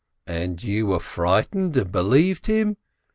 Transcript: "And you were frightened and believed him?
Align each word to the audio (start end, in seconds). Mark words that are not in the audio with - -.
"And 0.25 0.63
you 0.63 0.87
were 0.87 0.99
frightened 0.99 1.77
and 1.77 1.91
believed 1.91 2.47
him? 2.47 2.75